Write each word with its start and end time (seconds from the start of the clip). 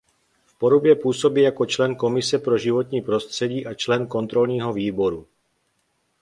V 0.45 0.55
Porubě 0.59 0.95
působí 0.95 1.41
jako 1.41 1.65
člen 1.65 1.95
Komise 1.95 2.39
pro 2.39 2.57
životní 2.57 3.01
prostředí 3.01 3.65
a 3.65 3.73
člen 3.73 4.07
Kontrolního 4.07 4.73
výboru. 4.73 5.27